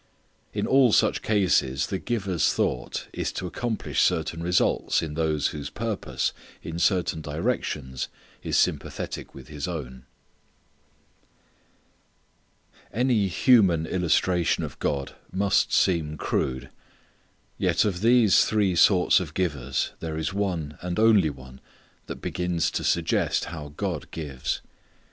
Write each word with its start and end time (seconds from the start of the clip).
In 0.51 0.65
all 0.65 0.91
such 0.91 1.21
cases 1.21 1.85
the 1.85 1.99
giver's 1.99 2.51
thought 2.55 3.07
is 3.13 3.31
to 3.33 3.45
accomplish 3.45 4.01
certain 4.01 4.41
results 4.41 5.03
in 5.03 5.13
those 5.13 5.49
whose 5.49 5.69
purpose 5.69 6.33
in 6.63 6.79
certain 6.79 7.21
directions 7.21 8.07
is 8.41 8.57
sympathetic 8.57 9.35
with 9.35 9.47
his 9.47 9.67
own. 9.67 10.07
Any 12.91 13.27
human 13.27 13.85
illustration 13.85 14.63
of 14.63 14.79
God 14.79 15.13
must 15.31 15.71
seem 15.71 16.17
crude. 16.17 16.71
Yet 17.59 17.85
of 17.85 18.01
these 18.01 18.45
three 18.45 18.75
sorts 18.75 19.19
of 19.19 19.35
givers 19.35 19.91
there 19.99 20.17
is 20.17 20.33
one 20.33 20.79
and 20.81 20.97
only 20.97 21.29
one 21.29 21.61
that 22.07 22.21
begins 22.21 22.71
to 22.71 22.83
suggest 22.83 23.45
how 23.53 23.73
God 23.77 24.09
gives. 24.09 24.61